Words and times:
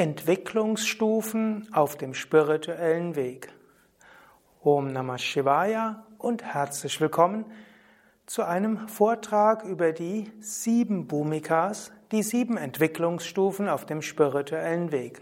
Entwicklungsstufen 0.00 1.68
auf 1.74 1.94
dem 1.94 2.14
spirituellen 2.14 3.16
Weg. 3.16 3.52
Om 4.62 4.94
Namah 4.94 5.18
Shivaya 5.18 6.06
und 6.16 6.42
herzlich 6.42 7.02
willkommen 7.02 7.44
zu 8.24 8.42
einem 8.42 8.88
Vortrag 8.88 9.62
über 9.62 9.92
die 9.92 10.32
sieben 10.40 11.06
Bhumikas, 11.06 11.92
die 12.12 12.22
sieben 12.22 12.56
Entwicklungsstufen 12.56 13.68
auf 13.68 13.84
dem 13.84 14.00
spirituellen 14.00 14.90
Weg. 14.90 15.20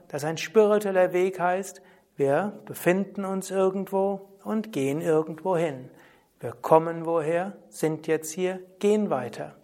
dass 0.08 0.24
ein 0.24 0.38
spiritueller 0.38 1.12
Weg 1.12 1.40
heißt, 1.40 1.82
wir 2.16 2.60
befinden 2.64 3.24
uns 3.24 3.50
irgendwo 3.50 4.28
und 4.44 4.72
gehen 4.72 5.00
irgendwo 5.00 5.56
hin. 5.56 5.90
Wir 6.40 6.52
kommen 6.52 7.04
woher, 7.04 7.54
sind 7.68 8.06
jetzt 8.06 8.30
hier, 8.30 8.60
gehen 8.78 9.10
weiter. 9.10 9.56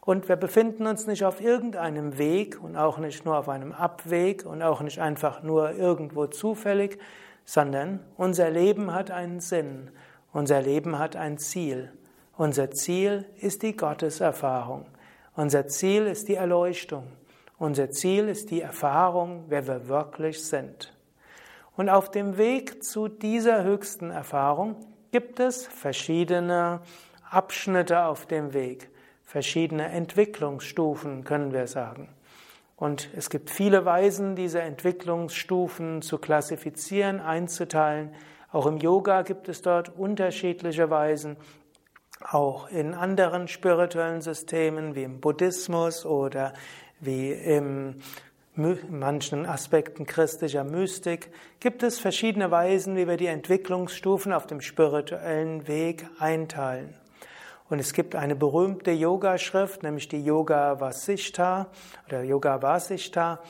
Und 0.00 0.28
wir 0.28 0.36
befinden 0.36 0.86
uns 0.86 1.06
nicht 1.06 1.24
auf 1.24 1.40
irgendeinem 1.40 2.18
Weg 2.18 2.58
und 2.62 2.76
auch 2.76 2.98
nicht 2.98 3.24
nur 3.24 3.38
auf 3.38 3.48
einem 3.48 3.72
Abweg 3.72 4.44
und 4.46 4.62
auch 4.62 4.80
nicht 4.80 5.00
einfach 5.00 5.42
nur 5.42 5.72
irgendwo 5.72 6.26
zufällig, 6.26 6.98
sondern 7.44 8.00
unser 8.16 8.50
Leben 8.50 8.92
hat 8.92 9.10
einen 9.10 9.40
Sinn, 9.40 9.90
unser 10.32 10.60
Leben 10.60 10.98
hat 10.98 11.14
ein 11.14 11.38
Ziel. 11.38 11.92
Unser 12.36 12.70
Ziel 12.70 13.24
ist 13.40 13.62
die 13.62 13.76
Gotteserfahrung. 13.76 14.86
Unser 15.36 15.68
Ziel 15.68 16.06
ist 16.06 16.28
die 16.28 16.34
Erleuchtung. 16.34 17.04
Unser 17.58 17.90
Ziel 17.90 18.28
ist 18.28 18.50
die 18.50 18.60
Erfahrung, 18.60 19.44
wer 19.48 19.66
wir 19.66 19.88
wirklich 19.88 20.44
sind. 20.44 20.96
Und 21.76 21.88
auf 21.88 22.10
dem 22.10 22.38
Weg 22.38 22.82
zu 22.82 23.08
dieser 23.08 23.62
höchsten 23.62 24.10
Erfahrung 24.10 24.76
gibt 25.10 25.40
es 25.40 25.66
verschiedene 25.66 26.80
Abschnitte 27.30 28.04
auf 28.04 28.26
dem 28.26 28.52
Weg, 28.54 28.90
verschiedene 29.22 29.88
Entwicklungsstufen, 29.88 31.24
können 31.24 31.52
wir 31.52 31.66
sagen. 31.66 32.08
Und 32.76 33.08
es 33.16 33.28
gibt 33.28 33.50
viele 33.50 33.84
Weisen, 33.84 34.36
diese 34.36 34.62
Entwicklungsstufen 34.62 36.00
zu 36.00 36.18
klassifizieren, 36.18 37.20
einzuteilen. 37.20 38.14
Auch 38.52 38.66
im 38.66 38.78
Yoga 38.78 39.22
gibt 39.22 39.48
es 39.48 39.62
dort 39.62 39.88
unterschiedliche 39.88 40.88
Weisen. 40.88 41.36
Auch 42.20 42.70
in 42.70 42.94
anderen 42.94 43.48
spirituellen 43.48 44.20
Systemen 44.20 44.94
wie 44.94 45.02
im 45.02 45.20
Buddhismus 45.20 46.06
oder 46.06 46.52
wie 47.00 47.32
im 47.32 47.96
manchen 48.58 49.46
Aspekten 49.46 50.04
christlicher 50.04 50.64
Mystik 50.64 51.30
gibt 51.60 51.82
es 51.82 51.98
verschiedene 52.00 52.50
Weisen, 52.50 52.96
wie 52.96 53.06
wir 53.06 53.16
die 53.16 53.26
Entwicklungsstufen 53.26 54.32
auf 54.32 54.46
dem 54.46 54.60
spirituellen 54.60 55.68
Weg 55.68 56.06
einteilen. 56.18 56.94
Und 57.68 57.78
es 57.78 57.92
gibt 57.92 58.16
eine 58.16 58.34
berühmte 58.34 58.90
Yoga-Schrift, 58.90 59.82
nämlich 59.82 60.08
die 60.08 60.24
Yoga 60.24 60.80
Vasishta 60.80 61.68
oder 62.08 62.22
Yoga 62.22 62.60
Vasishta. 62.60 63.40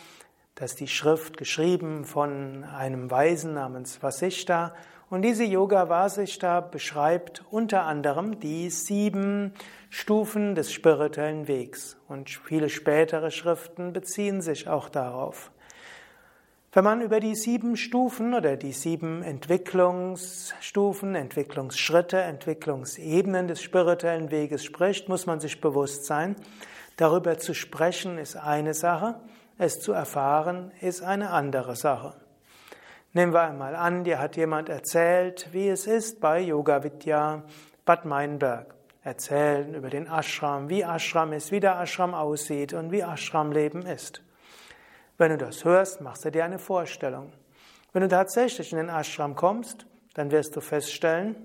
Das 0.54 0.72
ist 0.72 0.80
die 0.80 0.88
Schrift 0.88 1.36
geschrieben 1.38 2.04
von 2.04 2.64
einem 2.64 3.10
Weisen 3.10 3.54
namens 3.54 4.02
Vasishta. 4.02 4.74
Und 5.08 5.22
diese 5.22 5.44
Yoga 5.44 5.88
Vasishta 5.88 6.60
beschreibt 6.60 7.44
unter 7.50 7.84
anderem 7.84 8.40
die 8.40 8.68
sieben 8.68 9.54
Stufen 9.90 10.54
des 10.54 10.72
spirituellen 10.72 11.48
Wegs. 11.48 11.96
Und 12.08 12.30
viele 12.30 12.68
spätere 12.68 13.30
Schriften 13.30 13.92
beziehen 13.92 14.42
sich 14.42 14.68
auch 14.68 14.88
darauf. 14.88 15.50
Wenn 16.72 16.84
man 16.84 17.00
über 17.00 17.18
die 17.18 17.34
sieben 17.34 17.76
Stufen 17.76 18.34
oder 18.34 18.56
die 18.56 18.72
sieben 18.72 19.22
Entwicklungsstufen, 19.22 21.14
Entwicklungsschritte, 21.14 22.20
Entwicklungsebenen 22.20 23.48
des 23.48 23.62
spirituellen 23.62 24.30
Weges 24.30 24.64
spricht, 24.64 25.08
muss 25.08 25.24
man 25.24 25.40
sich 25.40 25.62
bewusst 25.62 26.04
sein, 26.04 26.36
darüber 26.96 27.38
zu 27.38 27.54
sprechen 27.54 28.18
ist 28.18 28.36
eine 28.36 28.74
Sache, 28.74 29.18
es 29.56 29.80
zu 29.80 29.92
erfahren 29.92 30.70
ist 30.80 31.02
eine 31.02 31.30
andere 31.30 31.74
Sache. 31.74 32.14
Nehmen 33.14 33.32
wir 33.32 33.42
einmal 33.42 33.74
an, 33.74 34.04
dir 34.04 34.18
hat 34.18 34.36
jemand 34.36 34.68
erzählt, 34.68 35.48
wie 35.52 35.68
es 35.68 35.86
ist 35.86 36.20
bei 36.20 36.38
Yoga 36.40 36.84
Vidya 36.84 37.44
Bad 37.86 38.04
Meinberg. 38.04 38.77
Erzählen 39.08 39.74
über 39.74 39.88
den 39.88 40.06
Ashram, 40.06 40.68
wie 40.68 40.84
Ashram 40.84 41.32
ist, 41.32 41.50
wie 41.50 41.60
der 41.60 41.80
Ashram 41.80 42.12
aussieht 42.12 42.74
und 42.74 42.92
wie 42.92 43.02
Ashramleben 43.02 43.86
ist. 43.86 44.22
Wenn 45.16 45.30
du 45.30 45.38
das 45.38 45.64
hörst, 45.64 46.02
machst 46.02 46.26
du 46.26 46.30
dir 46.30 46.44
eine 46.44 46.58
Vorstellung. 46.58 47.32
Wenn 47.94 48.02
du 48.02 48.08
tatsächlich 48.08 48.70
in 48.70 48.76
den 48.76 48.90
Ashram 48.90 49.34
kommst, 49.34 49.86
dann 50.12 50.30
wirst 50.30 50.54
du 50.56 50.60
feststellen, 50.60 51.36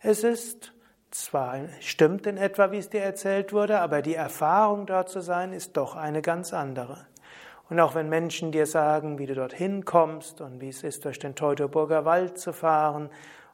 es 0.00 0.24
ist 0.24 0.72
zwar 1.10 1.58
stimmt 1.80 2.26
in 2.26 2.38
etwa, 2.38 2.72
wie 2.72 2.78
es 2.78 2.88
dir 2.88 3.02
erzählt 3.02 3.52
wurde, 3.52 3.80
aber 3.80 4.00
die 4.00 4.14
Erfahrung 4.14 4.86
dort 4.86 5.10
zu 5.10 5.20
sein, 5.20 5.52
ist 5.52 5.76
doch 5.76 5.96
eine 5.96 6.22
ganz 6.22 6.54
andere. 6.54 7.06
Und 7.68 7.78
auch 7.78 7.94
wenn 7.94 8.08
Menschen 8.08 8.52
dir 8.52 8.64
sagen, 8.64 9.18
wie 9.18 9.26
du 9.26 9.34
dorthin 9.34 9.84
kommst 9.84 10.40
und 10.40 10.62
wie 10.62 10.70
es 10.70 10.82
ist, 10.82 11.04
durch 11.04 11.18
den 11.18 11.34
Teutoburger 11.34 12.06
Wald 12.06 12.38
zu 12.38 12.54
fahren 12.54 13.10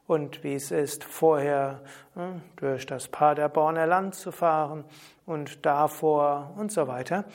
und 0.07 0.43
wie 0.43 0.55
es 0.55 0.71
ist, 0.71 1.03
vorher 1.03 1.81
hm, 2.15 2.41
durch 2.57 2.85
das 2.85 3.07
Paderborner 3.07 3.87
Land 3.87 4.15
zu 4.15 4.31
fahren 4.31 4.83
und 5.25 5.65
davor 5.65 6.53
und 6.57 6.71
so 6.71 6.87
weiter, 6.87 7.25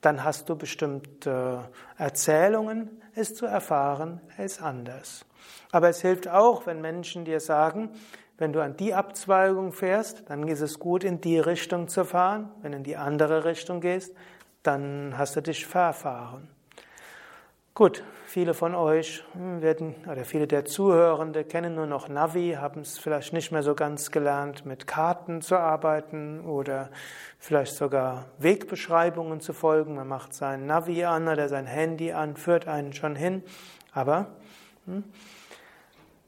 dann 0.00 0.22
hast 0.24 0.48
du 0.48 0.56
bestimmte 0.56 1.68
Erzählungen. 1.96 3.02
Es 3.14 3.34
zu 3.34 3.46
erfahren 3.46 4.20
ist 4.36 4.62
anders. 4.62 5.24
Aber 5.72 5.88
es 5.88 6.00
hilft 6.00 6.28
auch, 6.28 6.66
wenn 6.66 6.80
Menschen 6.80 7.24
dir 7.24 7.40
sagen, 7.40 7.90
wenn 8.36 8.52
du 8.52 8.62
an 8.62 8.76
die 8.76 8.94
Abzweigung 8.94 9.72
fährst, 9.72 10.30
dann 10.30 10.46
ist 10.46 10.60
es 10.60 10.78
gut, 10.78 11.02
in 11.02 11.20
die 11.20 11.40
Richtung 11.40 11.88
zu 11.88 12.04
fahren. 12.04 12.52
Wenn 12.62 12.72
du 12.72 12.78
in 12.78 12.84
die 12.84 12.96
andere 12.96 13.44
Richtung 13.44 13.80
gehst, 13.80 14.14
dann 14.62 15.14
hast 15.18 15.34
du 15.34 15.40
dich 15.40 15.66
verfahren. 15.66 16.48
Gut, 17.74 18.04
viele 18.28 18.52
von 18.52 18.74
euch 18.74 19.24
werden, 19.34 19.94
oder 20.10 20.24
viele 20.24 20.46
der 20.46 20.66
Zuhörende 20.66 21.44
kennen 21.44 21.74
nur 21.74 21.86
noch 21.86 22.08
Navi, 22.08 22.58
haben 22.60 22.82
es 22.82 22.98
vielleicht 22.98 23.32
nicht 23.32 23.52
mehr 23.52 23.62
so 23.62 23.74
ganz 23.74 24.10
gelernt, 24.10 24.66
mit 24.66 24.86
Karten 24.86 25.40
zu 25.40 25.56
arbeiten 25.56 26.40
oder 26.42 26.90
vielleicht 27.38 27.74
sogar 27.74 28.26
Wegbeschreibungen 28.38 29.40
zu 29.40 29.54
folgen. 29.54 29.94
Man 29.94 30.08
macht 30.08 30.34
sein 30.34 30.66
Navi 30.66 31.04
an 31.04 31.26
oder 31.26 31.48
sein 31.48 31.64
Handy 31.64 32.12
an, 32.12 32.36
führt 32.36 32.68
einen 32.68 32.92
schon 32.92 33.16
hin. 33.16 33.42
Aber 33.92 34.26
hm, 34.84 35.04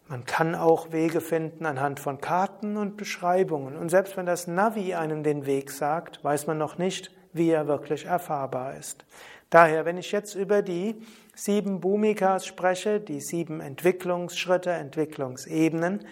man 0.08 0.24
kann 0.24 0.54
auch 0.54 0.92
Wege 0.92 1.20
finden 1.20 1.66
anhand 1.66 2.00
von 2.00 2.18
Karten 2.18 2.78
und 2.78 2.96
Beschreibungen. 2.96 3.76
Und 3.76 3.90
selbst 3.90 4.16
wenn 4.16 4.24
das 4.24 4.46
Navi 4.46 4.94
einem 4.94 5.22
den 5.22 5.44
Weg 5.44 5.70
sagt, 5.70 6.24
weiß 6.24 6.46
man 6.46 6.56
noch 6.56 6.78
nicht, 6.78 7.12
wie 7.34 7.50
er 7.50 7.68
wirklich 7.68 8.06
erfahrbar 8.06 8.74
ist. 8.76 9.04
Daher, 9.50 9.84
wenn 9.84 9.98
ich 9.98 10.12
jetzt 10.12 10.36
über 10.36 10.62
die 10.62 10.94
sieben 11.34 11.80
Bhumikas 11.80 12.46
spreche, 12.46 13.00
die 13.00 13.20
sieben 13.20 13.60
Entwicklungsschritte, 13.60 14.70
Entwicklungsebenen, 14.70 16.06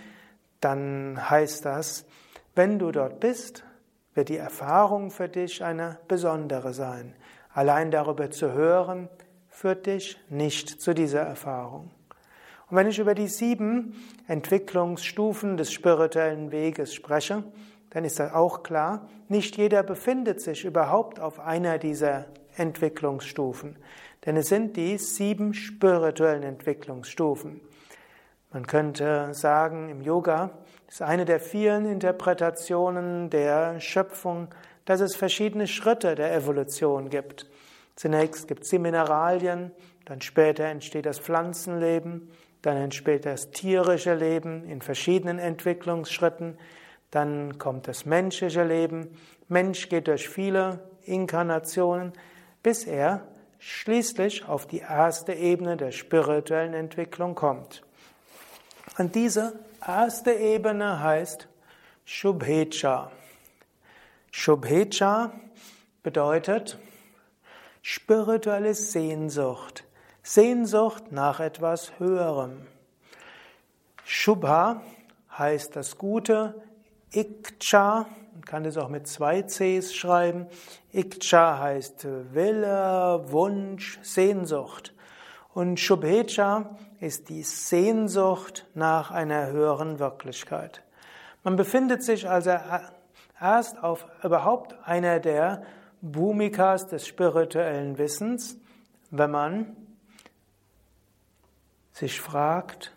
dann 0.61 1.31
heißt 1.31 1.65
das, 1.65 2.05
wenn 2.57 2.81
du 2.81 2.91
dort 2.91 3.21
bist, 3.21 3.63
wird 4.15 4.29
die 4.29 4.37
Erfahrung 4.37 5.13
für 5.13 5.29
dich 5.29 5.63
eine 5.63 5.99
besondere 6.09 6.75
sein. 6.75 7.15
Allein 7.55 7.93
darüber 7.93 8.31
zu 8.33 8.53
hören, 8.53 9.09
führt 9.49 9.87
dich 9.87 10.19
nicht 10.29 10.81
zu 10.81 10.93
dieser 10.93 11.21
Erfahrung. 11.21 11.93
Und 12.69 12.77
wenn 12.77 12.89
ich 12.89 12.99
über 12.99 13.15
die 13.15 13.29
sieben 13.29 13.95
Entwicklungsstufen 14.27 15.57
des 15.57 15.73
spirituellen 15.73 16.51
Weges 16.51 16.93
spreche, 16.93 17.45
dann 17.91 18.05
ist 18.05 18.19
das 18.19 18.35
auch 18.35 18.65
klar, 18.65 19.09
nicht 19.29 19.57
jeder 19.57 19.83
befindet 19.83 20.41
sich 20.41 20.65
überhaupt 20.65 21.21
auf 21.21 21.41
einer 21.41 21.79
dieser 21.79 22.27
Entwicklungsstufen. 22.59 23.77
Denn 24.27 24.37
es 24.37 24.49
sind 24.49 24.77
die 24.77 24.99
sieben 24.99 25.55
spirituellen 25.55 26.43
Entwicklungsstufen. 26.43 27.61
Man 28.53 28.67
könnte 28.67 29.35
sagen, 29.35 29.91
im 29.91 30.01
Yoga 30.01 30.51
ist 30.89 31.03
eine 31.03 31.25
der 31.25 31.39
vielen 31.39 31.85
Interpretationen 31.85 33.31
der 33.31 33.79
Schöpfung, 33.79 34.49
dass 34.87 35.01
es 35.01 35.15
verschiedene 35.17 35.67
Schritte 35.67 36.15
der 36.15 36.35
Evolution 36.35 37.11
gibt. 37.11 37.47
Zunächst 37.95 38.49
gibt 38.49 38.63
es 38.65 38.71
die 38.71 38.79
Mineralien, 38.79 39.71
dann 40.07 40.23
später 40.23 40.65
entsteht 40.65 41.05
das 41.05 41.19
Pflanzenleben, 41.19 42.31
dann 42.63 42.79
entsteht 42.79 43.27
das 43.27 43.51
tierische 43.51 44.15
Leben 44.15 44.65
in 44.65 44.81
verschiedenen 44.81 45.39
Entwicklungsschritten, 45.39 46.57
dann 47.11 47.59
kommt 47.59 47.87
das 47.87 48.07
menschliche 48.07 48.65
Leben, 48.65 49.11
Mensch 49.49 49.89
geht 49.89 50.09
durch 50.09 50.29
viele 50.29 50.81
Inkarnationen, 51.03 52.13
bis 52.63 52.85
er 52.85 53.27
schließlich 53.59 54.47
auf 54.47 54.67
die 54.67 54.79
erste 54.79 55.33
Ebene 55.35 55.77
der 55.77 55.93
spirituellen 55.93 56.75
Entwicklung 56.75 57.35
kommt. 57.35 57.83
Und 58.99 59.15
diese 59.15 59.59
erste 59.87 60.33
Ebene 60.33 61.03
heißt 61.03 61.49
Shubhecha. 62.05 63.11
Shubhecha 64.31 65.33
bedeutet 66.03 66.79
spirituelle 67.83 68.75
Sehnsucht, 68.75 69.85
Sehnsucht 70.23 71.13
nach 71.13 71.41
etwas 71.41 71.99
Höherem. 71.99 72.67
Shubha 74.05 74.83
heißt 75.37 75.77
das 75.77 75.99
Gute, 75.99 76.55
Ikcha, 77.11 78.07
man 78.33 78.45
kann 78.45 78.65
es 78.65 78.77
auch 78.77 78.89
mit 78.89 79.07
zwei 79.07 79.43
Cs 79.43 79.95
schreiben. 79.95 80.47
Ikcha 80.93 81.59
heißt 81.59 82.07
Wille, 82.33 83.25
Wunsch, 83.29 83.99
Sehnsucht. 84.03 84.95
Und 85.55 85.81
Shubhecha 85.81 86.77
ist 87.01 87.31
die 87.31 87.43
Sehnsucht 87.43 88.67
nach 88.75 89.11
einer 89.11 89.49
höheren 89.49 89.99
Wirklichkeit. 89.99 90.83
Man 91.43 91.57
befindet 91.57 92.03
sich 92.03 92.29
also 92.29 92.51
erst 93.41 93.83
auf 93.83 94.07
überhaupt 94.23 94.77
einer 94.85 95.19
der 95.19 95.63
Bhumikas 96.01 96.87
des 96.89 97.07
spirituellen 97.07 97.99
Wissens, 97.99 98.59
wenn 99.11 99.31
man 99.31 99.77
sich 101.93 102.21
fragt, 102.21 102.93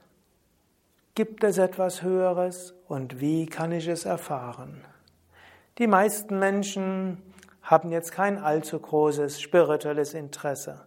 Gibt 1.14 1.44
es 1.44 1.58
etwas 1.58 2.04
Höheres 2.04 2.74
und 2.88 3.20
wie 3.20 3.46
kann 3.46 3.74
ich 3.74 3.88
es 3.88 4.06
erfahren? 4.06 4.86
Die 5.78 5.88
meisten 5.88 6.40
Menschen 6.40 7.22
haben 7.62 7.92
jetzt 7.92 8.14
kein 8.14 8.38
allzu 8.38 8.80
großes 8.80 9.42
spirituelles 9.42 10.14
Interesse. 10.14 10.86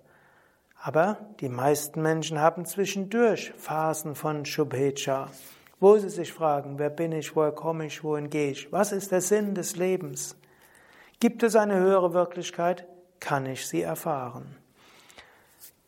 Aber 0.81 1.19
die 1.41 1.51
meisten 1.51 2.01
Menschen 2.01 2.41
haben 2.41 2.65
zwischendurch 2.65 3.53
Phasen 3.59 4.15
von 4.15 4.47
Shubhecha, 4.47 5.29
wo 5.79 5.99
sie 5.99 6.09
sich 6.09 6.33
fragen, 6.33 6.79
wer 6.79 6.91
bin 6.91 7.13
ich, 7.13 7.37
woher 7.37 7.53
komme 7.53 7.85
ich, 7.85 8.03
wohin 8.03 8.31
gehe 8.31 8.53
ich, 8.53 8.73
was 8.73 8.93
ist 8.93 9.13
der 9.13 9.21
Sinn 9.21 9.55
des 9.55 9.77
Lebens? 9.77 10.37
Gibt 11.21 11.43
es 11.43 11.55
eine 11.55 11.79
höhere 11.79 12.15
Wirklichkeit? 12.15 12.87
Kann 13.21 13.45
ich 13.45 13.67
sie 13.67 13.83
erfahren? 13.83 14.57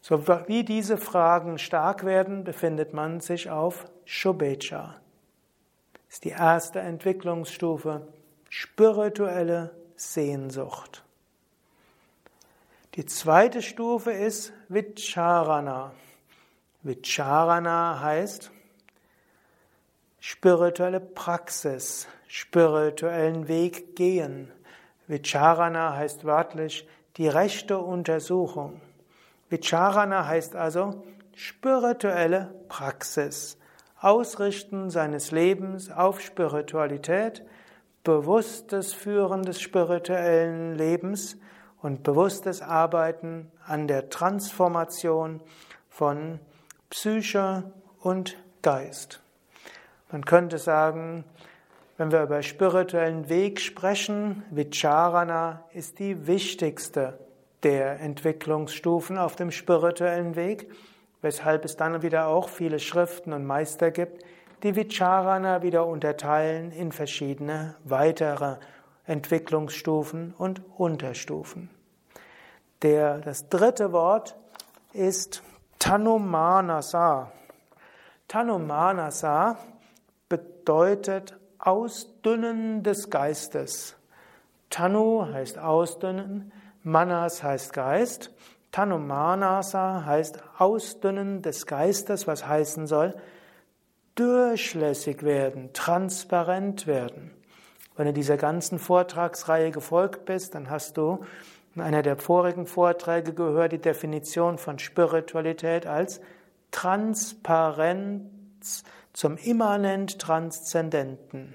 So 0.03 0.29
wie 0.47 0.63
diese 0.63 0.99
Fragen 0.99 1.57
stark 1.57 2.05
werden, 2.05 2.45
befindet 2.45 2.93
man 2.93 3.21
sich 3.21 3.49
auf 3.49 3.87
Shubecha. 4.07 4.95
Das 6.07 6.15
ist 6.15 6.25
die 6.25 6.31
erste 6.31 6.81
Entwicklungsstufe, 6.81 8.07
spirituelle 8.49 9.75
Sehnsucht. 9.97 11.03
Die 12.95 13.05
zweite 13.05 13.61
Stufe 13.61 14.13
ist 14.13 14.55
Vicharana. 14.69 15.93
Vicharana 16.83 18.01
heißt 18.01 18.51
spirituelle 20.21 21.01
Praxis, 21.01 22.07
spirituellen 22.29 23.49
Weg 23.49 23.97
gehen. 23.97 24.51
Vicharana 25.09 25.95
heißt 25.95 26.25
wörtlich 26.25 26.89
die 27.17 27.29
rechte 27.29 27.79
Untersuchung. 27.79 28.81
Vicharana 29.51 30.27
heißt 30.27 30.55
also 30.55 31.05
spirituelle 31.35 32.55
Praxis. 32.69 33.59
Ausrichten 34.07 34.89
seines 34.89 35.33
Lebens 35.33 35.91
auf 35.91 36.21
Spiritualität, 36.21 37.43
bewusstes 38.05 38.93
Führen 38.93 39.43
des 39.43 39.61
spirituellen 39.61 40.77
Lebens 40.77 41.37
und 41.83 42.05
bewusstes 42.05 42.63
Arbeiten 42.63 43.51
an 43.67 43.89
der 43.89 44.09
Transformation 44.09 45.41
von 45.89 46.39
Psyche 46.89 47.65
und 47.99 48.37
Geist. 48.63 49.21
Man 50.13 50.25
könnte 50.25 50.59
sagen, 50.59 51.25
wenn 51.97 52.13
wir 52.13 52.23
über 52.23 52.43
spirituellen 52.43 53.29
Weg 53.29 53.61
sprechen, 53.61 54.45
Vicharana 54.53 55.65
ist 55.73 55.99
die 55.99 56.29
wichtigste 56.29 57.19
der 57.65 57.99
Entwicklungsstufen 57.99 59.19
auf 59.19 59.35
dem 59.35 59.51
spirituellen 59.51 60.37
Weg, 60.37 60.71
weshalb 61.27 61.65
es 61.65 61.77
dann 61.77 62.03
wieder 62.03 62.29
auch 62.29 62.49
viele 62.49 62.79
Schriften 62.79 63.33
und 63.33 63.45
Meister 63.45 63.91
gibt, 63.91 64.25
die 64.63 64.77
Vicharana 64.77 65.61
wieder 65.61 65.85
unterteilen 65.85 66.71
in 66.71 66.93
verschiedene 66.93 67.75
weitere 67.83 68.59
Entwicklungsstufen 69.07 70.35
und 70.39 70.63
Unterstufen. 70.79 71.69
Der, 72.83 73.19
das 73.19 73.49
dritte 73.49 73.91
Wort 73.91 74.37
ist 74.93 75.43
Tanumanasa. 75.81 77.33
Tanumanasa 78.29 79.59
bedeutet 80.29 81.37
Ausdünnen 81.59 82.85
des 82.85 83.11
Geistes. 83.11 83.97
Tanu 84.71 85.27
heißt 85.27 85.59
Ausdünnen, 85.59 86.53
Manas 86.85 87.43
heißt 87.43 87.73
Geist. 87.73 88.31
Tanumanasa 88.77 90.05
heißt 90.05 90.39
Ausdünnen 90.59 91.41
des 91.41 91.65
Geistes, 91.65 92.27
was 92.27 92.47
heißen 92.47 92.87
soll, 92.87 93.15
durchlässig 94.17 95.23
werden, 95.23 95.73
transparent 95.73 96.87
werden. 96.87 97.31
Wenn 97.97 98.09
du 98.09 98.13
dieser 98.13 98.37
ganzen 98.37 98.79
Vortragsreihe 98.79 99.71
gefolgt 99.71 100.27
bist, 100.27 100.55
dann 100.55 100.69
hast 100.69 100.99
du 100.99 101.25
in 101.75 101.81
einer 101.81 102.03
der 102.03 102.19
vorigen 102.19 102.67
Vorträge 102.67 103.33
gehört 103.33 103.73
die 103.73 103.81
Definition 103.81 104.59
von 104.59 104.79
Spiritualität 104.79 105.87
als 105.87 106.21
Transparenz 106.71 108.85
zum 109.15 109.39
immanent 109.39 110.19
Transzendenten. 110.19 111.55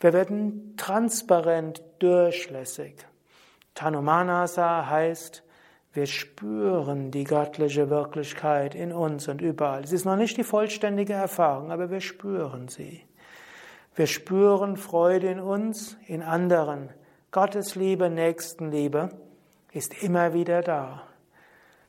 Wir 0.00 0.12
werden 0.12 0.74
transparent 0.76 1.82
durchlässig. 1.98 2.96
Tanumanasa 3.74 4.86
heißt, 4.86 5.44
wir 5.94 6.06
spüren 6.06 7.10
die 7.10 7.24
göttliche 7.24 7.90
Wirklichkeit 7.90 8.74
in 8.74 8.92
uns 8.92 9.28
und 9.28 9.42
überall. 9.42 9.84
Es 9.84 9.92
ist 9.92 10.06
noch 10.06 10.16
nicht 10.16 10.36
die 10.38 10.44
vollständige 10.44 11.12
Erfahrung, 11.12 11.70
aber 11.70 11.90
wir 11.90 12.00
spüren 12.00 12.68
sie. 12.68 13.02
Wir 13.94 14.06
spüren 14.06 14.78
Freude 14.78 15.30
in 15.30 15.40
uns, 15.40 15.98
in 16.06 16.22
anderen. 16.22 16.88
Gottes 17.30 17.74
Liebe, 17.74 18.08
Nächstenliebe 18.08 19.10
ist 19.72 20.02
immer 20.02 20.32
wieder 20.32 20.62
da. 20.62 21.02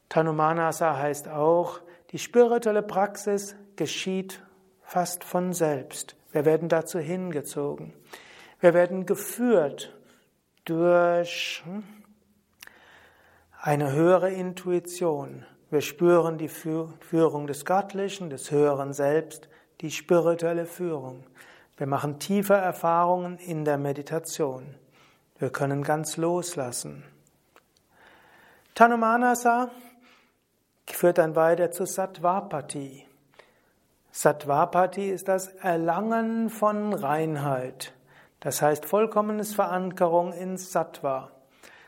Tanumanasa 0.09 0.97
heißt 0.97 1.29
auch, 1.29 1.79
die 2.11 2.19
spirituelle 2.19 2.83
Praxis 2.83 3.55
geschieht 3.77 4.43
fast 4.81 5.23
von 5.23 5.53
selbst. 5.53 6.17
Wir 6.33 6.43
werden 6.43 6.67
dazu 6.67 6.99
hingezogen. 6.99 7.93
Wir 8.59 8.73
werden 8.73 9.05
geführt 9.05 9.95
durch 10.65 11.63
hm, 11.65 11.83
eine 13.65 13.93
höhere 13.93 14.29
Intuition. 14.29 15.45
Wir 15.69 15.79
spüren 15.79 16.37
die 16.37 16.49
Führung 16.49 17.47
des 17.47 17.63
Göttlichen, 17.63 18.29
des 18.29 18.51
höheren 18.51 18.91
Selbst, 18.91 19.47
die 19.79 19.89
spirituelle 19.89 20.65
Führung. 20.65 21.23
Wir 21.77 21.87
machen 21.87 22.19
tiefe 22.19 22.55
Erfahrungen 22.55 23.37
in 23.37 23.63
der 23.63 23.77
Meditation. 23.77 24.75
Wir 25.39 25.49
können 25.49 25.81
ganz 25.81 26.17
loslassen. 26.17 27.05
Tanumanasa 28.75 29.71
führt 30.85 31.17
dann 31.17 31.37
weiter 31.37 31.71
zu 31.71 31.85
Sattvapati. 31.85 33.07
Sattvapati 34.11 35.09
ist 35.09 35.29
das 35.29 35.47
Erlangen 35.47 36.49
von 36.49 36.93
Reinheit. 36.93 37.93
Das 38.41 38.61
heißt 38.61 38.85
vollkommenes 38.85 39.55
Verankerung 39.55 40.33
in 40.33 40.57
Sattva. 40.57 41.31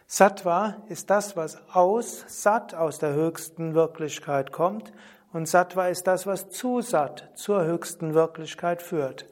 Sattva 0.08 0.76
ist 0.88 1.10
das, 1.10 1.36
was 1.36 1.58
aus 1.74 2.26
Sat, 2.28 2.76
aus 2.76 3.00
der 3.00 3.14
höchsten 3.14 3.74
Wirklichkeit 3.74 4.52
kommt, 4.52 4.94
und 5.34 5.48
Sattva 5.50 5.90
ist 5.90 6.08
das, 6.08 6.26
was 6.26 6.50
zu 6.50 6.82
Sat, 6.82 7.30
zur 7.36 7.66
höchsten 7.66 8.14
Wirklichkeit 8.14 8.82
führt. 8.82 9.26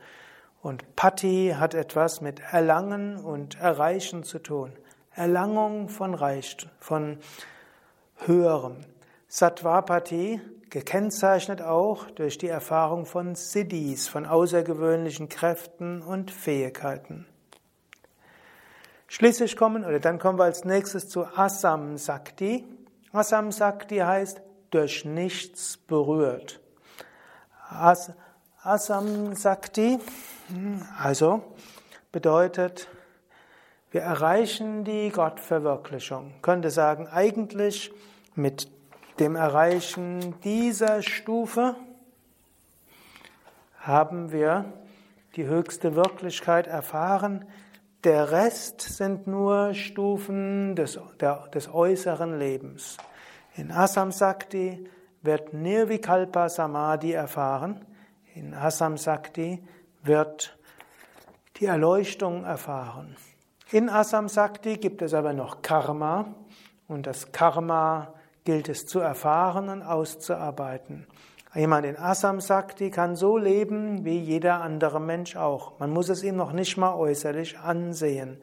Und 0.61 0.95
Patti 0.95 1.55
hat 1.57 1.73
etwas 1.73 2.19
mit 2.19 2.41
Erlangen 2.51 3.17
und 3.17 3.59
Erreichen 3.59 4.23
zu 4.23 4.39
tun. 4.39 4.73
Erlangung 5.13 5.89
von 5.89 6.13
Reich, 6.13 6.57
von 6.79 7.19
Höherem. 8.25 8.77
Sattvapati 9.27 10.41
gekennzeichnet 10.69 11.61
auch 11.61 12.09
durch 12.11 12.37
die 12.37 12.47
Erfahrung 12.47 13.05
von 13.05 13.35
Siddhis, 13.35 14.07
von 14.07 14.25
außergewöhnlichen 14.25 15.29
Kräften 15.29 16.01
und 16.01 16.31
Fähigkeiten. 16.31 17.27
Schließlich 19.15 19.57
kommen, 19.57 19.85
oder 19.85 19.99
dann 19.99 20.17
kommen 20.17 20.39
wir 20.39 20.45
als 20.45 20.65
nächstes 20.65 21.07
zu 21.07 21.27
Asam 21.37 21.99
Sakti. 21.99 22.65
Asam 23.11 23.51
Sakti 23.51 23.99
heißt 23.99 24.41
durch 24.71 25.05
nichts 25.05 25.77
berührt. 25.77 26.59
As, 27.69 28.11
Asam 28.63 29.35
Sakti, 29.35 29.99
also 30.97 31.43
bedeutet, 32.11 32.87
Wir 33.91 34.01
erreichen 34.01 34.83
die 34.83 35.11
Gottverwirklichung. 35.11 36.33
könnte 36.41 36.71
sagen, 36.71 37.07
eigentlich 37.07 37.93
mit 38.33 38.67
dem 39.19 39.35
Erreichen 39.35 40.41
dieser 40.41 41.03
Stufe 41.03 41.75
haben 43.77 44.31
wir 44.31 44.73
die 45.35 45.45
höchste 45.45 45.95
Wirklichkeit 45.95 46.65
erfahren. 46.65 47.45
Der 48.03 48.31
Rest 48.31 48.81
sind 48.81 49.27
nur 49.27 49.73
Stufen 49.73 50.75
des, 50.75 50.99
der, 51.21 51.47
des 51.53 51.73
äußeren 51.73 52.37
Lebens. 52.37 52.97
In 53.55 53.71
Asam 53.71 54.11
Sakti 54.11 54.89
wird 55.21 55.53
Nirvikalpa 55.53 56.49
Samadhi 56.49 57.13
erfahren. 57.13 57.85
In 58.35 58.53
Asam 58.53 58.97
Sakti 58.97 59.65
wird 60.01 60.57
die 61.55 61.65
Erleuchtung 61.65 62.43
erfahren. 62.43 63.15
In 63.71 63.89
Asam 63.89 64.27
Sakti 64.27 64.75
gibt 64.75 65.01
es 65.01 65.13
aber 65.13 65.31
noch 65.31 65.61
Karma 65.61 66.35
und 66.89 67.07
das 67.07 67.31
Karma 67.31 68.13
gilt 68.43 68.67
es 68.67 68.85
zu 68.85 68.99
erfahren 68.99 69.69
und 69.69 69.81
auszuarbeiten. 69.81 71.07
Jemand 71.55 71.85
in 71.85 71.97
Asam 71.97 72.41
Sakti 72.41 72.89
kann 72.89 73.15
so 73.15 73.37
leben 73.37 74.03
wie 74.05 74.17
jeder 74.17 74.61
andere 74.61 74.99
Mensch 74.99 75.35
auch. 75.35 75.77
Man 75.79 75.91
muss 75.91 76.09
es 76.09 76.23
ihm 76.23 76.35
noch 76.35 76.51
nicht 76.51 76.77
mal 76.77 76.95
äußerlich 76.95 77.59
ansehen. 77.59 78.41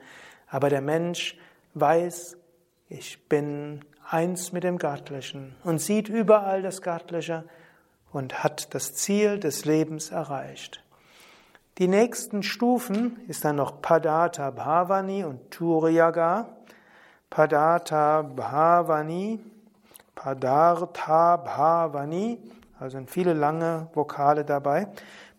Aber 0.49 0.71
der 0.71 0.81
Mensch 0.81 1.37
weiß, 1.75 2.37
ich 2.89 3.29
bin 3.29 3.85
eins 4.09 4.53
mit 4.53 4.63
dem 4.63 4.79
Göttlichen 4.79 5.57
und 5.65 5.81
sieht 5.81 6.09
überall 6.09 6.63
das 6.63 6.83
Göttliche 6.83 7.45
und 8.13 8.45
hat 8.45 8.75
das 8.75 8.95
Ziel 8.95 9.41
des 9.41 9.65
Lebens 9.65 10.11
erreicht. 10.11 10.85
Die 11.79 11.89
nächsten 11.89 12.45
Stufen 12.45 13.19
ist 13.27 13.45
dann 13.45 13.57
noch 13.57 13.83
Padata 13.83 14.51
Bhavani 14.51 15.25
und 15.25 15.51
Turiyaga. 15.51 16.49
Padata 17.29 18.23
Bhavani, 18.23 19.41
Padartha 20.15 21.37
Bhavani 21.37 22.39
also 22.81 22.97
sind 22.97 23.11
viele 23.11 23.35
lange 23.35 23.89
Vokale 23.93 24.45
dabei. 24.45 24.89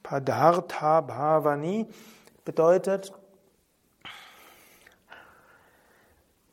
Padartha 0.03 1.01
Bhavani 1.01 1.87
bedeutet, 2.45 3.11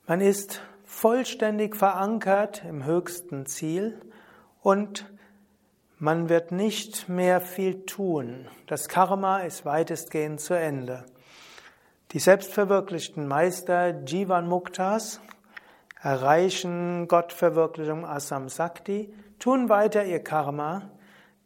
man 0.07 0.23
ist 0.23 0.63
vollständig 0.87 1.77
verankert 1.77 2.65
im 2.65 2.87
höchsten 2.87 3.45
Ziel 3.45 4.01
und 4.63 5.13
man 5.99 6.31
wird 6.31 6.53
nicht 6.53 7.09
mehr 7.09 7.43
viel 7.43 7.85
tun. 7.85 8.49
Das 8.67 8.89
Karma 8.89 9.41
ist 9.41 9.67
weitestgehend 9.67 10.41
zu 10.41 10.55
Ende. 10.55 11.05
Die 12.13 12.19
selbstverwirklichten 12.19 13.27
Meister 13.29 13.91
Jivan 14.05 14.49
Muktas 14.49 15.21
erreichen 16.01 17.09
Gottverwirklichung 17.09 18.05
Asam 18.05 18.49
Sakti 18.49 19.13
tun 19.39 19.69
weiter 19.69 20.05
ihr 20.05 20.23
Karma, 20.23 20.91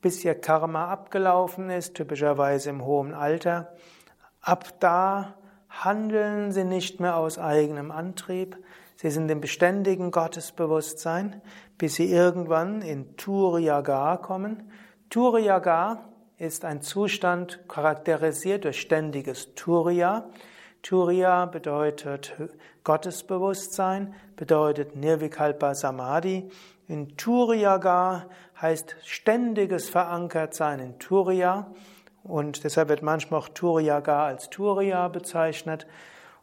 bis 0.00 0.24
ihr 0.24 0.34
Karma 0.34 0.88
abgelaufen 0.88 1.70
ist, 1.70 1.94
typischerweise 1.94 2.70
im 2.70 2.84
hohen 2.84 3.14
Alter. 3.14 3.74
Ab 4.40 4.80
da 4.80 5.34
handeln 5.68 6.52
sie 6.52 6.64
nicht 6.64 7.00
mehr 7.00 7.16
aus 7.16 7.38
eigenem 7.38 7.90
Antrieb, 7.90 8.56
sie 8.96 9.10
sind 9.10 9.30
im 9.30 9.40
beständigen 9.40 10.10
Gottesbewusstsein, 10.10 11.40
bis 11.78 11.94
sie 11.94 12.10
irgendwann 12.10 12.82
in 12.82 13.16
Turiyaga 13.16 14.16
kommen. 14.18 14.70
Turiyaga 15.08 16.08
ist 16.38 16.64
ein 16.64 16.82
Zustand 16.82 17.60
charakterisiert 17.68 18.64
durch 18.64 18.80
ständiges 18.80 19.54
Turiya. 19.54 20.28
Turiya 20.82 21.46
bedeutet 21.46 22.34
Gottesbewusstsein, 22.82 24.14
bedeutet 24.34 24.96
Nirvikalpa 24.96 25.76
Samadhi. 25.76 26.50
In 26.88 27.16
Turiyaga 27.16 28.26
heißt 28.60 28.96
ständiges 29.04 29.88
Verankertsein 29.88 30.80
in 30.80 30.98
Turiya 30.98 31.70
und 32.24 32.64
deshalb 32.64 32.88
wird 32.88 33.02
manchmal 33.02 33.40
auch 33.40 33.48
Turiyaga 33.48 34.26
als 34.26 34.50
Turiya 34.50 35.06
bezeichnet. 35.06 35.86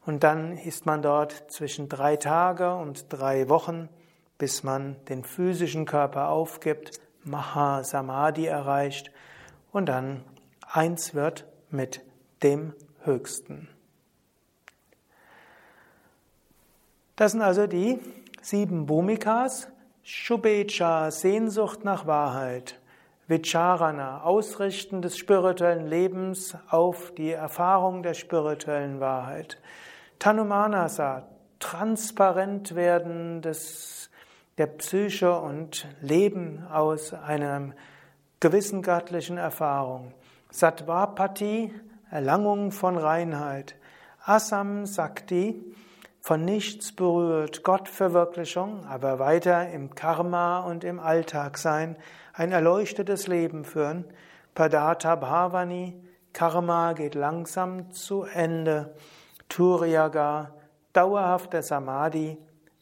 Und 0.06 0.24
dann 0.24 0.58
ist 0.58 0.86
man 0.86 1.02
dort 1.02 1.52
zwischen 1.52 1.90
drei 1.90 2.16
Tage 2.16 2.74
und 2.74 3.08
drei 3.10 3.50
Wochen, 3.50 3.90
bis 4.38 4.64
man 4.64 4.96
den 5.10 5.26
physischen 5.26 5.86
Körper 5.86 6.30
aufgibt, 6.30 7.00
Maha 7.26 7.84
Samadhi 7.84 8.46
erreicht 8.46 9.12
und 9.74 9.88
dann 9.88 10.24
eins 10.66 11.14
wird 11.14 11.46
mit 11.70 12.02
dem 12.42 12.74
Höchsten. 13.04 13.68
Das 17.20 17.34
sind 17.34 17.42
also 17.42 17.68
die 17.68 18.00
sieben 18.42 18.86
Bhumikas. 18.86 19.68
Shubecha, 20.04 21.12
Sehnsucht 21.12 21.84
nach 21.84 22.08
Wahrheit. 22.08 22.80
Vicharana, 23.28 24.22
Ausrichten 24.24 25.02
des 25.02 25.18
spirituellen 25.18 25.86
Lebens 25.86 26.56
auf 26.70 27.14
die 27.14 27.32
Erfahrung 27.32 28.04
der 28.04 28.14
spirituellen 28.14 29.02
Wahrheit. 29.02 29.60
Tanumanasa, 30.20 31.28
transparent 31.60 32.76
werden 32.76 33.42
des, 33.42 34.10
der 34.58 34.68
Psyche 34.68 35.38
und 35.38 35.90
Leben 36.00 36.66
aus 36.72 37.14
einer 37.14 37.72
gewissen 38.40 38.82
göttlichen 38.82 39.36
Erfahrung. 39.36 40.14
Sattvapati, 40.52 41.74
Erlangung 42.12 42.72
von 42.72 42.98
Reinheit. 42.98 43.76
Asam 44.24 44.86
Sakti, 44.86 45.76
von 46.22 46.44
nichts 46.44 46.92
berührt, 46.92 47.64
Gottverwirklichung, 47.64 48.86
aber 48.86 49.20
weiter 49.20 49.70
im 49.70 49.96
Karma 49.96 50.60
und 50.60 50.84
im 50.84 51.00
Alltag 51.00 51.58
sein, 51.58 51.96
ein 52.34 52.52
erleuchtetes 52.52 53.28
Leben 53.28 53.64
führen. 53.64 54.06
Padata 54.54 55.16
Bhavani, 55.16 56.02
Karma 56.34 56.94
geht 56.94 57.16
langsam 57.16 57.92
zu 57.92 58.24
Ende. 58.24 58.94
Turiyaga, 59.48 60.54
dauerhafter 60.94 61.64
Samadhi, 61.64 62.38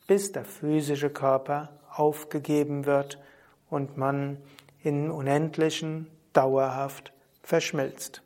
bis 0.07 0.31
der 0.31 0.45
physische 0.45 1.09
Körper 1.09 1.69
aufgegeben 1.93 2.85
wird 2.85 3.19
und 3.69 3.97
man 3.97 4.37
in 4.81 5.11
Unendlichen 5.11 6.07
dauerhaft 6.33 7.13
verschmilzt. 7.43 8.21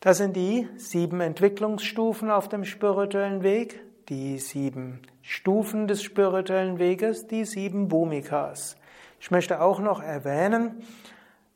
Das 0.00 0.16
sind 0.16 0.34
die 0.34 0.66
sieben 0.76 1.20
Entwicklungsstufen 1.20 2.30
auf 2.30 2.48
dem 2.48 2.64
spirituellen 2.64 3.42
Weg, 3.42 3.80
die 4.08 4.38
sieben 4.38 5.02
Stufen 5.20 5.88
des 5.88 6.02
spirituellen 6.02 6.78
Weges, 6.78 7.26
die 7.26 7.44
sieben 7.44 7.88
Bhumikas. 7.88 8.76
Ich 9.20 9.30
möchte 9.30 9.60
auch 9.60 9.78
noch 9.78 10.02
erwähnen, 10.02 10.82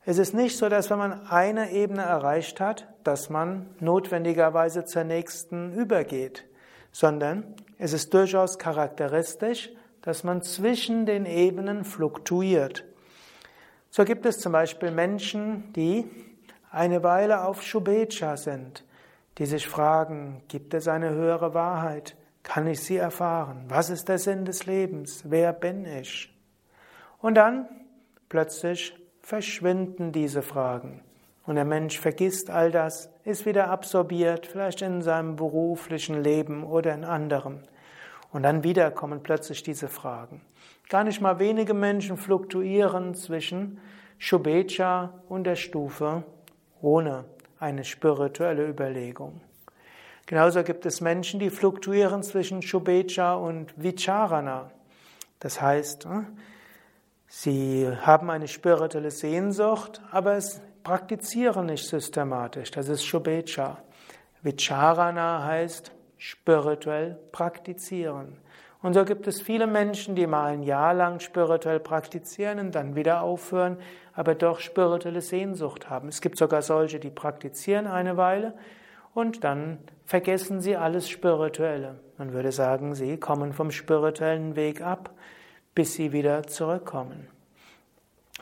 es 0.04 0.18
ist 0.18 0.34
nicht 0.34 0.58
so, 0.58 0.68
dass 0.68 0.90
wenn 0.90 0.98
man 0.98 1.26
eine 1.26 1.72
Ebene 1.72 2.02
erreicht 2.02 2.60
hat, 2.60 2.86
dass 3.02 3.30
man 3.30 3.70
notwendigerweise 3.80 4.84
zur 4.84 5.04
nächsten 5.04 5.72
übergeht, 5.72 6.44
sondern 6.92 7.44
es 7.78 7.94
ist 7.94 8.12
durchaus 8.12 8.58
charakteristisch, 8.58 9.70
dass 10.02 10.22
man 10.22 10.42
zwischen 10.42 11.06
den 11.06 11.24
Ebenen 11.24 11.82
fluktuiert. 11.82 12.84
So 13.88 14.04
gibt 14.04 14.26
es 14.26 14.38
zum 14.38 14.52
Beispiel 14.52 14.90
Menschen, 14.90 15.72
die 15.72 16.04
eine 16.75 17.02
Weile 17.02 17.45
auf 17.45 17.62
Shubecha 17.62 18.37
sind, 18.37 18.85
die 19.38 19.47
sich 19.47 19.69
fragen, 19.69 20.43
gibt 20.49 20.75
es 20.75 20.88
eine 20.88 21.11
höhere 21.11 21.54
Wahrheit? 21.54 22.16
Kann 22.43 22.66
ich 22.66 22.81
sie 22.81 22.97
erfahren? 22.97 23.64
Was 23.69 23.90
ist 23.90 24.09
der 24.09 24.19
Sinn 24.19 24.45
des 24.45 24.66
Lebens? 24.66 25.23
Wer 25.26 25.52
bin 25.52 25.87
ich? 25.87 26.31
Und 27.21 27.37
dann 27.37 27.69
plötzlich 28.28 28.95
verschwinden 29.21 30.12
diese 30.12 30.43
Fragen. 30.43 31.02
Und 31.47 31.57
der 31.57 31.64
Mensch 31.64 31.99
vergisst 31.99 32.50
all 32.50 32.71
das, 32.71 33.11
ist 33.25 33.47
wieder 33.47 33.69
absorbiert, 33.71 34.47
vielleicht 34.47 34.83
in 34.83 35.02
seinem 35.02 35.37
beruflichen 35.37 36.23
Leben 36.23 36.64
oder 36.64 36.95
in 36.95 37.04
anderem. 37.04 37.61
Und 38.33 38.43
dann 38.43 38.64
wieder 38.64 38.90
kommen 38.90 39.23
plötzlich 39.23 39.62
diese 39.62 39.88
Fragen. 39.88 40.40
Gar 40.88 41.04
nicht 41.04 41.21
mal 41.21 41.38
wenige 41.38 41.75
Menschen 41.75 42.16
fluktuieren 42.16 43.14
zwischen 43.14 43.81
Shubecha 44.19 45.14
und 45.28 45.45
der 45.45 45.57
Stufe 45.57 46.25
ohne 46.85 47.25
eine 47.59 47.85
spirituelle 47.85 48.69
Überlegung. 48.69 49.41
Genauso 50.26 50.62
gibt 50.62 50.87
es 50.87 51.00
Menschen, 51.00 51.41
die 51.41 51.50
fluktuieren 51.50 52.23
zwischen 52.23 52.62
Shubecha 52.62 53.35
und 53.35 53.75
Vicharana. 53.76 54.71
Das 55.41 55.61
heißt, 55.61 56.07
äh, 56.07 56.23
sie 57.26 57.88
haben 58.03 58.31
eine 58.31 58.49
spirituelle 58.49 59.11
Sehnsucht, 59.11 60.00
aber 60.11 60.35
es 60.35 60.62
praktizieren 60.83 61.67
nicht 61.67 61.87
systematisch. 61.87 62.71
Das 62.71 62.88
ist 62.88 63.05
Shubecha. 63.05 63.79
Vicharana 64.43 65.45
heißt 65.45 65.93
spirituell 66.17 67.19
praktizieren. 67.33 68.38
Und 68.85 68.93
so 68.93 69.07
gibt 69.07 69.26
es 69.26 69.41
viele 69.41 69.67
Menschen, 69.67 70.14
die 70.14 70.26
mal 70.26 70.53
ein 70.53 70.62
Jahr 70.62 70.93
lang 70.93 71.21
spirituell 71.21 71.81
praktizieren 71.81 72.59
und 72.59 72.75
dann 72.75 72.95
wieder 72.95 73.23
aufhören, 73.23 73.79
aber 74.14 74.35
doch 74.35 74.61
spirituelle 74.61 75.21
Sehnsucht 75.21 75.90
haben. 75.90 76.09
Es 76.09 76.21
gibt 76.21 76.38
sogar 76.38 76.62
solche, 76.62 77.00
die 77.00 77.11
praktizieren 77.11 77.87
eine 77.87 78.16
Weile 78.16 78.54
und 79.12 79.44
dann 79.44 79.78
vergessen 80.04 80.61
sie 80.61 80.76
alles 80.76 81.09
Spirituelle. 81.09 82.00
Man 82.18 82.33
würde 82.33 82.52
sagen, 82.52 82.94
sie 82.94 83.16
kommen 83.16 83.52
vom 83.52 83.71
spirituellen 83.71 84.56
Weg 84.56 84.80
ab, 84.80 85.11
bis 85.75 85.94
sie 85.94 86.12
wieder 86.12 86.44
zurückkommen. 86.44 87.28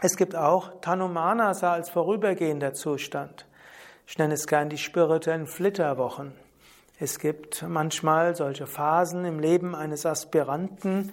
Es 0.00 0.16
gibt 0.16 0.34
auch 0.34 0.80
Tanumanasa 0.80 1.72
als 1.72 1.90
vorübergehender 1.90 2.74
Zustand. 2.74 3.46
Ich 4.06 4.18
nenne 4.18 4.34
es 4.34 4.46
gern 4.46 4.68
die 4.68 4.78
spirituellen 4.78 5.46
Flitterwochen. 5.46 6.32
Es 6.98 7.18
gibt 7.18 7.64
manchmal 7.66 8.34
solche 8.34 8.66
Phasen 8.66 9.24
im 9.24 9.38
Leben 9.38 9.74
eines 9.74 10.04
Aspiranten, 10.06 11.12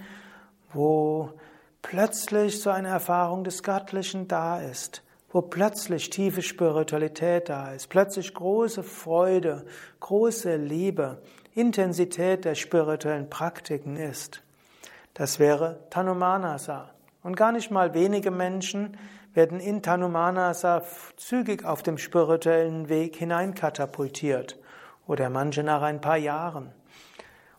wo 0.74 1.32
plötzlich 1.82 2.62
so 2.62 2.70
eine 2.70 2.90
Erfahrung 2.90 3.44
des 3.44 3.64
Göttlichen 3.64 4.28
da 4.28 4.60
ist, 4.60 5.04
wo 5.32 5.42
plötzlich 5.42 6.10
tiefe 6.10 6.42
Spiritualität 6.42 7.50
da 7.50 7.72
ist, 7.72 7.88
plötzlich 7.88 8.34
große 8.34 8.84
Freude, 8.84 9.66
große 10.00 10.56
Liebe, 10.56 11.22
Intensität 11.54 12.46
der 12.46 12.56
spirituellen 12.56 13.30
Praktiken 13.30 13.96
ist. 13.96 14.42
Das 15.14 15.40
wäre 15.40 15.80
Tanumanasa. 15.90 16.92
Und 17.22 17.36
gar 17.36 17.52
nicht 17.52 17.70
mal 17.70 17.94
wenige 17.94 18.32
Menschen 18.32 18.98
werden 19.34 19.60
in 19.60 19.84
Tanumanasa 19.84 20.84
zügig 21.18 21.66
auf 21.66 21.84
dem 21.84 21.98
spirituellen 21.98 22.90
Weg 22.90 23.18
hineinkatapultiert 23.18 24.58
oder 25.06 25.30
manche 25.30 25.64
nach 25.64 25.82
ein 25.82 26.02
paar 26.02 26.18
Jahren 26.18 26.72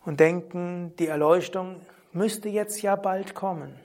und 0.04 0.20
denken, 0.20 0.94
die 0.98 1.06
Erleuchtung 1.06 1.82
müsste 2.12 2.48
jetzt 2.48 2.80
ja 2.82 2.96
bald 2.96 3.34
kommen. 3.34 3.78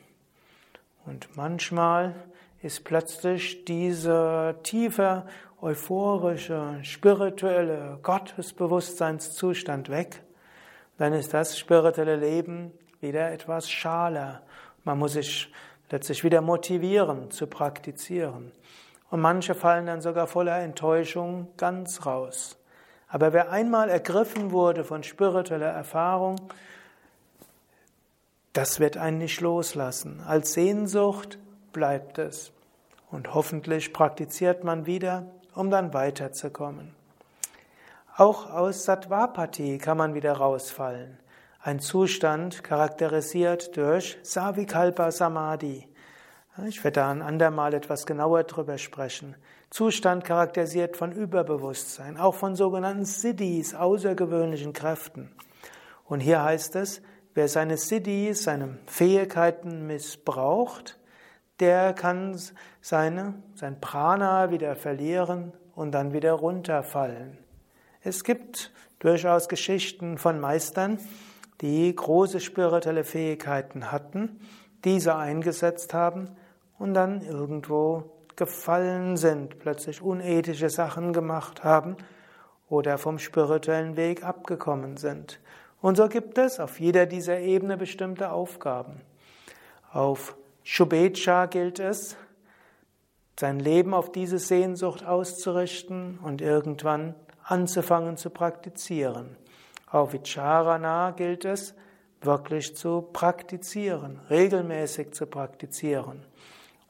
Und 1.05 1.35
manchmal 1.37 2.15
ist 2.61 2.83
plötzlich 2.83 3.63
dieser 3.65 4.61
tiefe, 4.63 5.25
euphorische, 5.61 6.79
spirituelle 6.81 7.99
Gottesbewusstseinszustand 8.01 9.89
weg. 9.89 10.23
Dann 10.97 11.13
ist 11.13 11.33
das 11.33 11.59
spirituelle 11.59 12.15
Leben 12.15 12.71
wieder 13.01 13.31
etwas 13.31 13.69
schaler. 13.69 14.41
Man 14.83 14.97
muss 14.97 15.13
sich 15.13 15.51
letztlich 15.91 16.23
wieder 16.23 16.41
motivieren 16.41 17.29
zu 17.29 17.47
praktizieren. 17.47 18.51
Und 19.11 19.21
manche 19.21 19.53
fallen 19.53 19.85
dann 19.85 20.01
sogar 20.01 20.25
voller 20.27 20.59
Enttäuschung 20.59 21.49
ganz 21.57 22.05
raus. 22.05 22.57
Aber 23.07 23.31
wer 23.33 23.51
einmal 23.51 23.89
ergriffen 23.89 24.51
wurde 24.51 24.83
von 24.83 25.03
spiritueller 25.03 25.69
Erfahrung, 25.69 26.35
das 28.55 28.79
wird 28.79 28.95
einen 28.95 29.17
nicht 29.17 29.41
loslassen. 29.41 30.21
Als 30.25 30.53
Sehnsucht 30.53 31.39
bleibt 31.73 32.17
es. 32.19 32.53
Und 33.11 33.33
hoffentlich 33.33 33.91
praktiziert 33.91 34.63
man 34.63 34.85
wieder, 34.85 35.25
um 35.53 35.69
dann 35.69 35.93
weiterzukommen. 35.93 36.95
Auch 38.15 38.49
aus 38.49 38.85
Sattvapati 38.85 39.77
kann 39.77 39.97
man 39.97 40.13
wieder 40.13 40.33
rausfallen. 40.33 41.19
Ein 41.61 41.81
Zustand 41.81 42.63
charakterisiert 42.63 43.75
durch 43.75 44.17
Savikalpa 44.23 45.11
Samadhi. 45.11 45.89
Ich 46.65 46.81
werde 46.85 47.01
da 47.01 47.11
ein 47.11 47.21
andermal 47.21 47.73
etwas 47.73 48.05
genauer 48.05 48.43
drüber 48.43 48.77
sprechen. 48.77 49.35
Zustand 49.69 50.23
charakterisiert 50.23 50.95
von 50.95 51.11
Überbewusstsein, 51.11 52.17
auch 52.17 52.35
von 52.35 52.55
sogenannten 52.55 53.03
Siddhis, 53.03 53.75
außergewöhnlichen 53.75 54.71
Kräften. 54.71 55.35
Und 56.05 56.21
hier 56.21 56.41
heißt 56.41 56.77
es, 56.77 57.01
Wer 57.35 57.49
seine 57.49 57.75
Siddhis, 57.75 58.43
seine 58.43 58.77
Fähigkeiten 58.85 59.87
missbraucht, 59.87 60.97
der 61.59 61.91
kann 61.91 62.39
seine, 62.79 63.33
sein 63.55 63.81
Prana 63.81 64.51
wieder 64.51 64.77
verlieren 64.77 65.51
und 65.75 65.91
dann 65.91 66.13
wieder 66.13 66.31
runterfallen. 66.31 67.37
Es 67.99 68.23
gibt 68.23 68.71
durchaus 68.99 69.49
Geschichten 69.49 70.17
von 70.17 70.39
Meistern, 70.39 70.97
die 71.59 71.93
große 71.93 72.39
spirituelle 72.39 73.03
Fähigkeiten 73.03 73.91
hatten, 73.91 74.39
diese 74.85 75.17
eingesetzt 75.17 75.93
haben 75.93 76.29
und 76.79 76.93
dann 76.93 77.19
irgendwo 77.21 78.11
gefallen 78.37 79.17
sind, 79.17 79.59
plötzlich 79.59 80.01
unethische 80.01 80.69
Sachen 80.69 81.11
gemacht 81.11 81.65
haben 81.65 81.97
oder 82.69 82.97
vom 82.97 83.19
spirituellen 83.19 83.97
Weg 83.97 84.23
abgekommen 84.23 84.95
sind. 84.95 85.41
Und 85.85 85.97
so 85.97 86.07
gibt 86.07 86.39
es 86.39 86.59
auf 86.59 86.79
jeder 86.79 87.05
dieser 87.05 87.37
Ebene 87.37 87.77
bestimmte 87.77 88.31
Aufgaben. 88.31 89.01
Auf 89.91 90.35
Shubecha 90.63 91.45
gilt 91.45 91.79
es, 91.79 92.17
sein 93.39 93.59
Leben 93.59 93.93
auf 93.93 94.11
diese 94.11 94.39
Sehnsucht 94.39 95.05
auszurichten 95.05 96.17
und 96.23 96.41
irgendwann 96.41 97.13
anzufangen 97.43 98.17
zu 98.17 98.31
praktizieren. 98.31 99.37
Auf 99.85 100.13
Vicharana 100.13 101.11
gilt 101.11 101.45
es, 101.45 101.75
wirklich 102.19 102.75
zu 102.75 103.03
praktizieren, 103.13 104.19
regelmäßig 104.31 105.13
zu 105.13 105.27
praktizieren. 105.27 106.25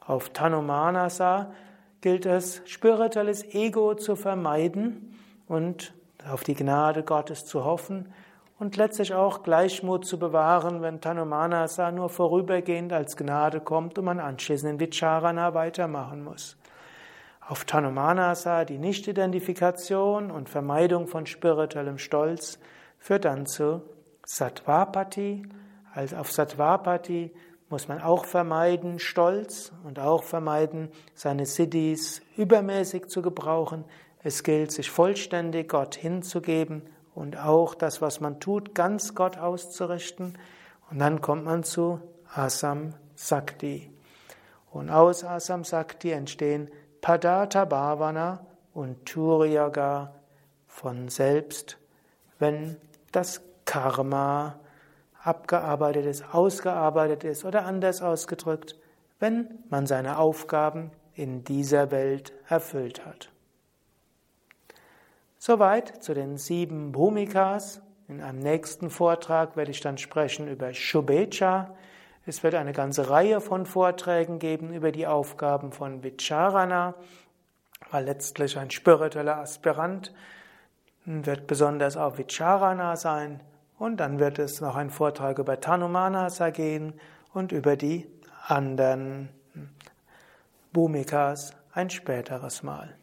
Auf 0.00 0.30
Tanumanasa 0.30 1.52
gilt 2.00 2.24
es, 2.24 2.62
spirituelles 2.64 3.44
Ego 3.44 3.94
zu 3.94 4.16
vermeiden 4.16 5.18
und 5.48 5.92
auf 6.26 6.44
die 6.44 6.54
Gnade 6.54 7.02
Gottes 7.02 7.44
zu 7.44 7.62
hoffen 7.62 8.10
und 8.58 8.76
letztlich 8.76 9.12
auch 9.12 9.42
Gleichmut 9.42 10.06
zu 10.06 10.18
bewahren, 10.18 10.80
wenn 10.80 11.00
Tanumanasa 11.00 11.90
nur 11.90 12.08
vorübergehend 12.08 12.92
als 12.92 13.16
Gnade 13.16 13.60
kommt 13.60 13.98
und 13.98 14.04
man 14.04 14.20
anschließend 14.20 14.72
in 14.72 14.80
Vicharana 14.80 15.54
weitermachen 15.54 16.24
muss. 16.24 16.56
Auf 17.40 17.64
Tanumanasa 17.64 18.64
die 18.64 18.78
Nichtidentifikation 18.78 20.30
und 20.30 20.48
Vermeidung 20.48 21.06
von 21.06 21.26
spirituellem 21.26 21.98
Stolz 21.98 22.58
führt 22.98 23.24
dann 23.24 23.46
zu 23.46 23.82
Sattvapati. 24.24 25.46
Also 25.94 26.16
auf 26.16 26.32
Sattvapati 26.32 27.32
muss 27.68 27.88
man 27.88 28.00
auch 28.00 28.24
vermeiden 28.24 28.98
Stolz 28.98 29.72
und 29.84 29.98
auch 29.98 30.24
vermeiden, 30.24 30.90
seine 31.14 31.46
Siddhis 31.46 32.22
übermäßig 32.36 33.08
zu 33.08 33.22
gebrauchen. 33.22 33.84
Es 34.22 34.42
gilt, 34.42 34.72
sich 34.72 34.90
vollständig 34.90 35.68
Gott 35.68 35.94
hinzugeben 35.94 36.82
und 37.16 37.38
auch 37.38 37.74
das, 37.74 38.02
was 38.02 38.20
man 38.20 38.40
tut, 38.40 38.74
ganz 38.74 39.14
Gott 39.14 39.38
auszurichten. 39.38 40.36
Und 40.90 40.98
dann 40.98 41.22
kommt 41.22 41.46
man 41.46 41.64
zu 41.64 41.98
Asam 42.34 42.92
Sakti. 43.14 43.90
Und 44.70 44.90
aus 44.90 45.24
Asam 45.24 45.64
Sakti 45.64 46.10
entstehen 46.10 46.70
Padata 47.00 47.64
Bhavana 47.64 48.44
und 48.74 49.06
Turiyaga 49.06 50.12
von 50.66 51.08
selbst, 51.08 51.78
wenn 52.38 52.76
das 53.12 53.40
Karma 53.64 54.60
abgearbeitet 55.24 56.04
ist, 56.04 56.34
ausgearbeitet 56.34 57.24
ist 57.24 57.46
oder 57.46 57.64
anders 57.64 58.02
ausgedrückt, 58.02 58.76
wenn 59.20 59.64
man 59.70 59.86
seine 59.86 60.18
Aufgaben 60.18 60.90
in 61.14 61.44
dieser 61.44 61.90
Welt 61.90 62.34
erfüllt 62.46 63.06
hat. 63.06 63.30
Soweit 65.46 66.02
zu 66.02 66.12
den 66.12 66.38
sieben 66.38 66.90
Bhumikas. 66.90 67.80
In 68.08 68.20
einem 68.20 68.40
nächsten 68.40 68.90
Vortrag 68.90 69.56
werde 69.56 69.70
ich 69.70 69.78
dann 69.78 69.96
sprechen 69.96 70.48
über 70.48 70.74
Shubecha. 70.74 71.72
Es 72.26 72.42
wird 72.42 72.56
eine 72.56 72.72
ganze 72.72 73.10
Reihe 73.10 73.40
von 73.40 73.64
Vorträgen 73.64 74.40
geben 74.40 74.74
über 74.74 74.90
die 74.90 75.06
Aufgaben 75.06 75.70
von 75.70 76.02
Vicharana, 76.02 76.96
weil 77.92 78.06
letztlich 78.06 78.58
ein 78.58 78.72
spiritueller 78.72 79.36
Aspirant 79.36 80.12
wird 81.04 81.46
besonders 81.46 81.96
auf 81.96 82.18
Vicharana 82.18 82.96
sein. 82.96 83.40
Und 83.78 83.98
dann 83.98 84.18
wird 84.18 84.40
es 84.40 84.60
noch 84.60 84.74
ein 84.74 84.90
Vortrag 84.90 85.38
über 85.38 85.60
Tanumanasa 85.60 86.50
gehen 86.50 86.92
und 87.32 87.52
über 87.52 87.76
die 87.76 88.10
anderen 88.48 89.28
Bhumikas 90.72 91.52
ein 91.72 91.88
späteres 91.88 92.64
Mal. 92.64 92.96